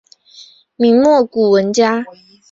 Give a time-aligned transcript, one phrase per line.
[0.77, 2.03] 明末古文家。